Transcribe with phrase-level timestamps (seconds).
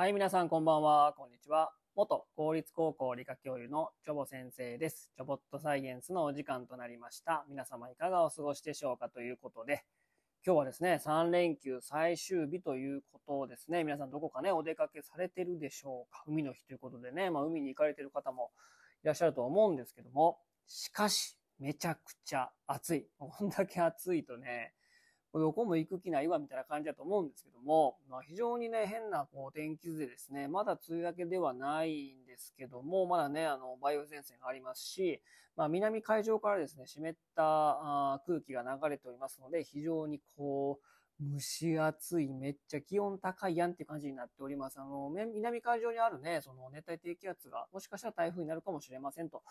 [0.00, 1.74] はい、皆さんこんばんは、こんにちは。
[1.94, 5.12] 元公立高校理科教諭のチョボ先生です。
[5.14, 7.44] チョボットサイエンスのお時間となりました。
[7.50, 9.84] 皆様いかがお過ごしでしょうかということで、
[10.42, 13.84] 今日はですね、3連休最終日ということですね。
[13.84, 18.52] 皆さんどこかね、お出かけされてるでしょうか海の日ということでね、まあ海に行かれてる方も
[19.04, 23.06] いらっしゃると思うんですけども、しかし、めちゃくちゃ暑い。
[23.18, 24.72] こんだけ暑いとね、
[25.32, 35.22] どこも行く気ないわみたいな感じだと思うんですけども、まあ、非常にね、変なこう天気図でですね、まだ梅雨明けではないんですけども、まだね、あの、梅雨前線がありますし、
[35.56, 40.84] まあ、南海上からですね、湿った空気が流れておりますので、非常にこう、
[41.22, 44.80] 蒸し暑い、めっちゃ気温高いやんっていう感じになっております。
[44.80, 49.42] あの、南海上にあるね、その熱帯低気圧が、もしかしたら台風になるかもしれませんと、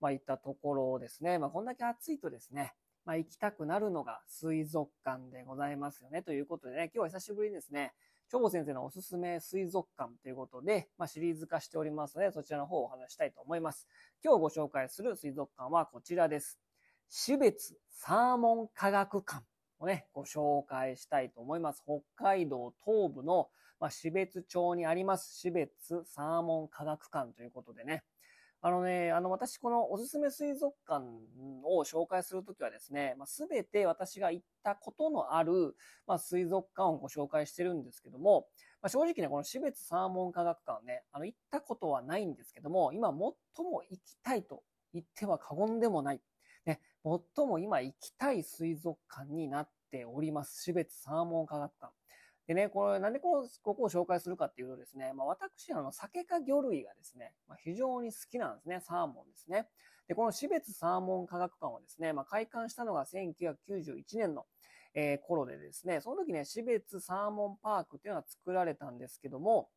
[0.00, 1.38] まあ、いったところですね。
[1.38, 2.72] まあ、こんだけ暑いとですね、
[3.08, 6.20] まあ、行きたくなるのが水族館でございますよね。
[6.20, 7.94] ということでね、今日は久しぶりにですね、
[8.30, 13.88] 長保先生のおすすめ水族館ということで、まあ、シリーズ化しておりますので、そちらの方をお話したいと思います。
[14.22, 16.60] 今日ご紹介する水族館はこちらです。
[17.08, 19.42] 標別サーモン科学館
[19.78, 21.82] をね、ご紹介したいと思います。
[21.86, 23.48] 北海道東部の、
[23.80, 28.04] まあ、標別町にあります、標別サーモン科学館ということでね、
[28.60, 31.04] あのね、あの、私、このおすすめ水族館
[31.62, 35.76] を紹介するときはですね、まあ、すべて私が行ったことのある、
[36.08, 38.48] まあ、水族館をご紹介してるんですけども、
[38.82, 46.20] まあ、正直ね、この標別サーモン科学館ね、あの、行ったことはないんですけども、今、最も行きたいと言っては過言でもない。
[46.66, 46.80] ね、
[47.36, 50.62] 最も今行きたい水族館になっております。
[50.62, 51.92] 標別サーモン科学館。
[52.48, 59.68] でね、これ、なんでこの、ここを紹介するかっていうとですね、まあ私、あの、酒か魚類がですね、まあ、非常に好きなんですね、サーモンですね。
[60.08, 64.46] で、この標別サーモン科学館はですね、まあ開館したのが1991年の、
[64.94, 69.68] えー、頃でですね、その時ね、標別サーモンパークっていうのが作られたんですけども、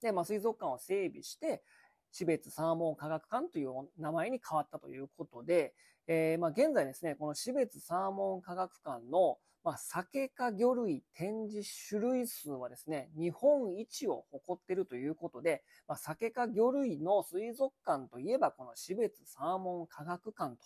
[0.00, 1.64] で、まあ水族館を整備して、
[2.12, 5.74] 標別サーモン科学館という名前に変わったということで、
[6.06, 20.62] えー、まあ現在ですね、この標別サーモン科学館の、まあ、酒か魚類展示種類数はですね、日本一を誇っているということで、まあ、酒か魚類の水族館といえば、この標別サーモン科学館と、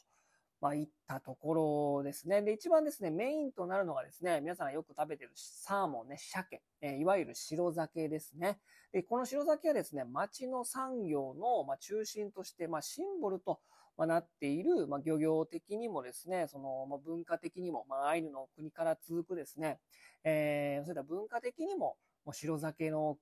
[0.60, 2.42] まあ、いったところですね。
[2.42, 8.58] で、一番ですね、メインとなるのがですね、皆さんがよく食べてるサーモンね、鮭、えー、いわゆる白酒ですね。
[8.92, 13.60] で、この白酒はですね、町の産業の、まあ、中心として、まあ、シンボルと、
[13.96, 19.80] まあ、なっている、まあ、漁業的にもですね、その、まあ、文化的にも、まあ、アイヌの国から続くですね、
[20.24, 21.96] えー、そういった文化的にも、
[22.26, 23.16] もう白酒の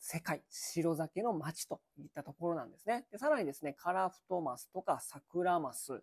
[0.00, 3.04] 世界、白酒の街といったところなんですね。
[3.12, 6.02] で、さらにですね、カラフトマスとか桜マス、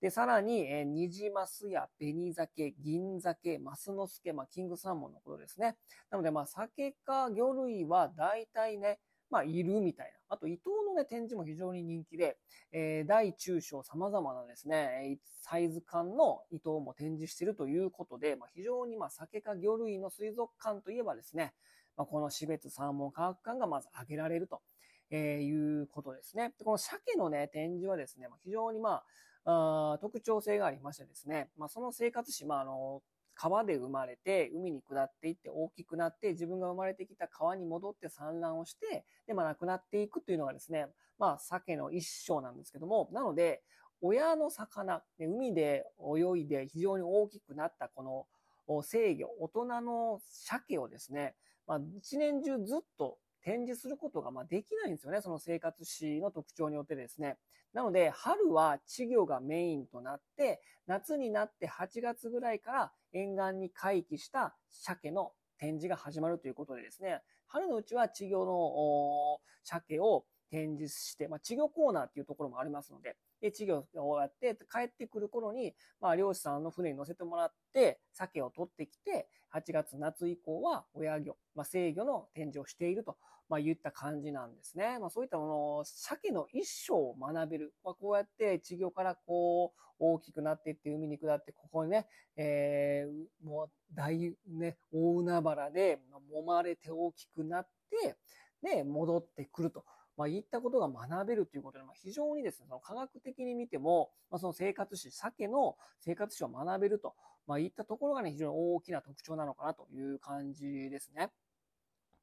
[0.00, 5.76] で、さらに、えー、ニジマスや紅酒、銀酒、マスノスケ、まあ、キングサーモンのことですね。
[6.10, 9.00] なので、まあ、酒か魚類は大体ね、
[9.30, 10.34] まあ、いるみたいな。
[10.34, 12.38] あと、伊藤のね、展示も非常に人気で、
[12.72, 21.54] えー、大中小様々なですね、サイズ感の伊藤も展示しているということで、まあ、非常にまあ、酒か魚類の水族館といえばですね、
[21.96, 24.62] まあ、この標別サーモン科学館がまず挙げられると、
[25.10, 26.54] えー、いうことですね。
[26.64, 29.04] この鮭のね、展示はですね、非常にまあ、
[29.50, 33.02] あ特徴性がありましてですね、まあ、その生活史、まあ、あの、
[33.34, 40.88] 川で生まれて、海に下っていって大きくなって、自分が生まれてきた川に戻って産卵をして、で、まあ亡くなっていくというのがですね、
[41.18, 43.62] まあ鮭の一生なんですけども、なので、
[44.02, 48.26] 親の魚、海で泳いで非常に大きくなったこ
[48.68, 55.22] の制御、大人の鮭をですね、まあ一年中ずっと展示することがまあできないんですよね。
[55.22, 57.38] その生活史の特徴によってですね。
[57.72, 83.16] なので、春は稚魚がメインとなって、夏になって8月ぐらいから沿岸に回帰した鮭の展示が始まるということでですね、春のうちは稚魚の鮭を展示して、まあ、稚魚コーナーっていうところもありますので、で、稚魚をやって帰ってくる頃に、まあ、漁師さんの船に乗せてもらって、鮭を取ってきて、8月夏以降は親魚、まあ、生魚の展示をしていると、
[83.48, 84.98] まあ、言った感じなんですね。
[84.98, 87.74] まあ、そういったもの、鮭の一生を学べる。
[87.84, 92.06] まあ、こうやって稚魚からこう、大きくなっていって海に下って、ここにね、
[92.36, 95.98] えー、もう大ね、大海原で
[96.32, 98.16] 揉まれて大きくなって、
[98.62, 99.84] で、戻ってくると。
[100.18, 107.14] まあ、いったことが学べるということで、まあ、非常にですね、その科学的に見ても、まあ、その生活史、鮭の生活史を学べると、
[107.46, 111.30] まあ、いったところがね、非常に大きな特徴なのかなという感じですね。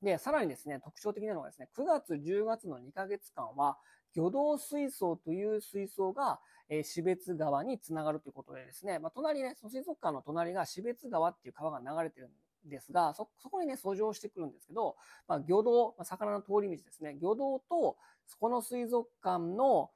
[0.01, 3.77] で、さらにですね、特徴的なのがですね、9月、10月の2ヶ月間は、
[4.13, 12.31] 魚道水槽という水槽が、えー、標別川につながるということでですね、まあ、隣ね、その水族館の隣が標別川っていう川が流れてるん
[12.69, 14.95] ですが、そ、そこにね、遡上してくるんですけど、
[15.27, 17.17] まあ、魚道、まあ、魚の通り道ですね。
[17.19, 17.97] 魚道と、
[18.27, 19.91] そこの水族館の、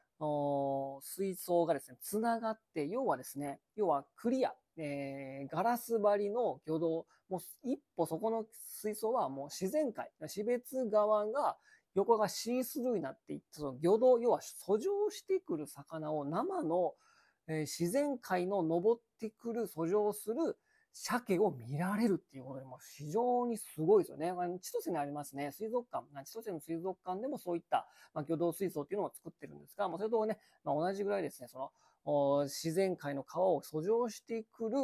[1.02, 8.46] 水槽がですね、つながって、要はですね、要はクリア、えー、ガラス張りの魚道、もう一歩そこの
[8.82, 11.58] 水槽はもう自然界、死別側が
[11.96, 16.94] 横がシースルーになっていって、その魚道、要は遡上してくる魚を生の、
[17.48, 20.58] えー、自然界の登ってくる、遡上する
[20.92, 24.34] 鮭を見られるっていうことで、も非常にすごいですよね。
[24.62, 31.72] 千歳にありますね、水族館、千歳の水族館でもそういった、まあ、魚道水槽っていうのを作ってるんですが、まあ、それとね、まあ、同じぐらいですね、そ
[32.06, 34.78] の、自然界の川を遡上してくる、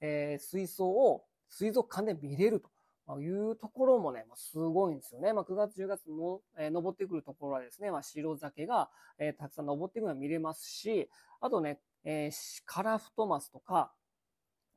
[0.00, 2.70] えー、水槽を水族館で見れると。
[3.20, 5.32] いうところもね、すごいんですよね。
[5.32, 11.08] まあ、9月、10月の、えー、登ってくるところはですね、まあ、白鮭が、えー、たくさん登ってくるのが見れますし、
[11.40, 13.92] あとね、えー、カラフトマスとか、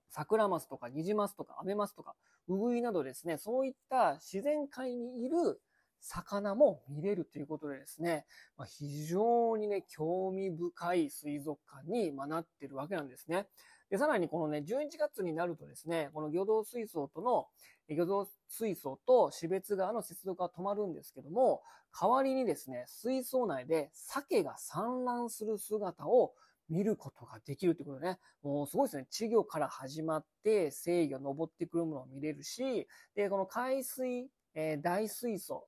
[0.10, 2.16] 桜マスとか、ニジマスとか、アメマスとか、
[2.48, 5.62] ウグイなどですね、そういった自然界にいる
[6.02, 8.26] 魚も見れるということでですね、
[8.58, 13.48] まあ、非常にね、興味深い水族館に、まなってるわけなんですね。
[13.90, 17.48] で、さらにこのね、11月になるとですね、この魚道水槽との、
[17.88, 21.64] 魚道水槽と死別川の接続が止まるんですけども、
[22.00, 26.34] 代わりにですね、水槽内で鮭が産卵する姿を
[26.70, 28.20] 見ることができるってことね。
[28.42, 29.08] もうすごいですね。
[29.12, 35.68] 稚魚から始まって制御登ってくるものを見れるし、で、この海水、えー、大水槽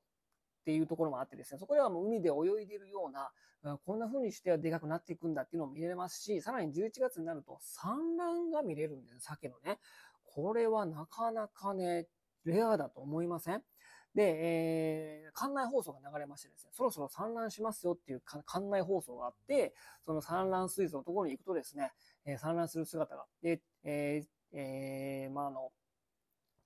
[0.62, 3.32] っていうところもあってですね、そこではもう海で泳いでるような、
[3.86, 9.80] こんな風にしてはでかくなっていくんだっていうのを見れますし、さらに11月になると産卵が見れるんです、鮭のね。
[10.24, 12.08] これはなかなかね、
[12.46, 13.64] レアだと思いません？
[14.14, 19.74] で、えー、館内放送が流れましてですね、そろそろ産卵しますよっていう館内放送があって、
[20.06, 21.92] その産卵水槽のところに行くとですね、
[22.26, 25.72] えー、産卵する姿が、で、えー、えー、まあ、あの、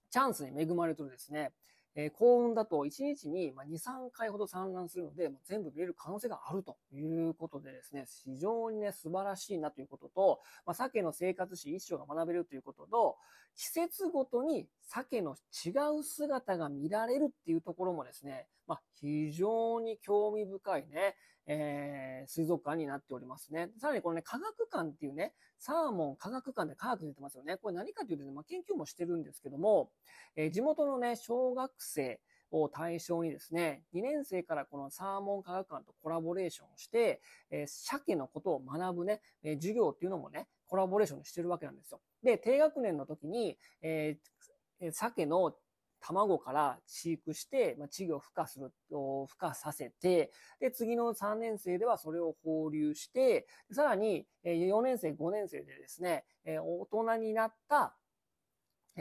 [0.09, 1.51] チャンスに恵まれるとですね、
[1.97, 13.17] えー、幸運だと1日に2、3回ほど産卵するので、もう全部見れる可能性があるということでですね、非常にね、素晴らしいなということと、まあ、鮭の生活史一生が学べるということと、
[13.55, 15.35] 季節ごとに鮭の
[15.65, 21.15] 違う姿が見られるっていうところもですね、まあ、非常に興味深いね、
[21.47, 23.69] えー、水族館になっておりますね。
[23.79, 27.57] さらにこのね、科学館っていうね、サーモン科学館で科学出てますよね。
[27.57, 29.89] これ何かというとね、まあ、研究もしてるんですけども、
[30.35, 32.19] えー、地元のね、小学生、
[32.51, 37.21] を対象にですね、2年生からこのサーモン科学館とコラボレーションをして、
[37.51, 42.01] えー、鮭のことを学ぶね、えー、授業っていうのもね、コラボレーションしてるわけなんですよ。
[42.23, 44.45] で、低学年の時に、えー、
[44.91, 45.55] 鮭の
[46.01, 57.95] 卵から飼育して、まあ、稚魚を孵化する、孵化させて、で、次の3年生ではそれを放流して、さらに、4年生、5年生でですね、大人になった、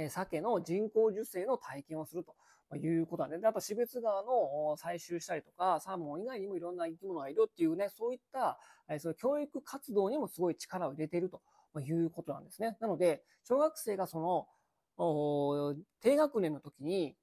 [0.09, 2.35] 鮭の人工授精の体験をすると。
[2.77, 8.59] いうことなんで、あと、死別川の採集したりとか、サーモン以外にもいろんな生き物がいるっていうね、そういった、
[8.99, 11.41] そういう教育活動にもすごい力を入れていると
[11.81, 12.77] いうことなんですね。
[12.81, 14.49] なので、小学生がその、
[14.97, 17.17] 低学年の時に、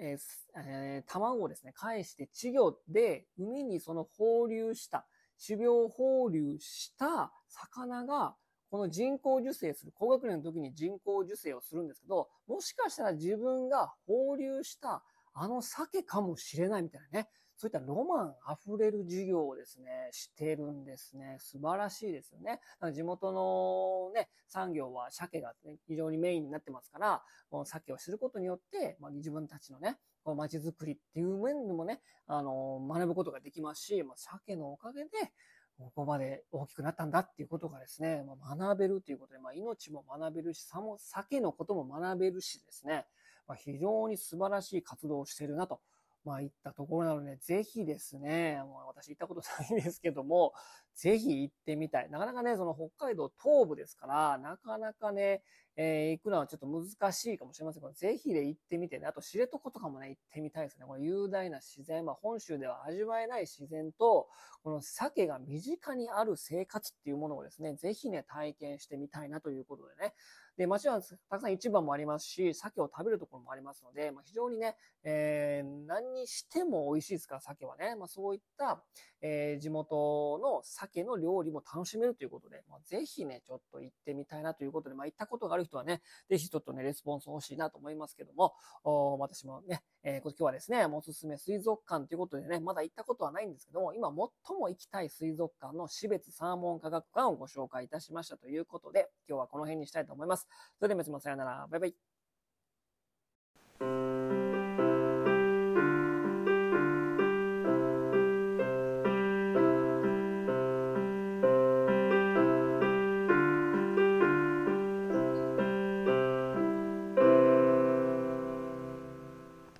[0.00, 0.18] えー
[0.56, 5.06] えー、卵をですね、返して稚魚で海にその放流した、
[5.44, 8.36] 種苗放流した魚が、
[8.70, 15.02] この人工授精する、高学年の時に人工授精をするんですけど、もしかしたら自分が放流した
[15.34, 17.28] あの鮭かもしれないみたいなね。
[17.56, 21.38] そういったロマン溢れる授業をですね、してるんですね。
[21.40, 22.60] 素晴らしいですよね。
[22.92, 35.10] 地元のね、産業は鮭が、ね、非常にメインになってますから、この鮭を知ることによって、まあ、自分たちのね、この街づくりっていう面でもね、あの、学ぶことができますし、まあ、鮭のおかげで、
[35.78, 43.06] ここまで大きくなったんだっていうことがですね、まあ、学べるということで、まあ、命も学べるし、さも、鮭のことも学べるしですね、
[43.46, 45.80] まあ、非常に素晴らしい活動をしているなと
[46.26, 50.52] まあ、行ったところなので、ぜひですね、もう私行ったことないんですけども、
[50.96, 52.10] ぜひ行ってみたい。
[52.10, 55.42] なかなかね、その北海道東部ですから、なかなかね、
[55.76, 60.86] えー、行くのはちょっと難しいかもしれませんけど、ぜひね、行ってみてね、あと知床とかもね、行ってみたいですね。
[60.86, 64.26] この雄大な自然、まあ本州では味わえない自然と、
[64.64, 70.14] この鮭が身近にある生活っていうものをですね、ぜひね、体験してみたいなということでね。
[70.56, 77.94] で、町はたくさん市場もありますし、鮭を食べるところもありますので、まあ、非常にね、えー、何にしても美味しいですから、鮭はね。
[77.94, 78.82] まあ、そういった、
[79.20, 100.45] えー、地元の鮭の料理も楽しめるということで、まあ、ぜひね、ちょっと行ってみたいなということで、まあ、行ったことがある人はね、ぜひちょっとね、レスポンス欲しいなと思いますけども、お私もね、えー、今日はですね、おすすめ水族館ということでね、まだ行ったことはないんですけども、今最も行きたい水族館の死別サーモン科学館をご紹介いたしましたということで、今日はこの辺にしたいと思います。
[100.78, 101.66] それではまたさよなら。
[101.70, 101.94] バイバイ。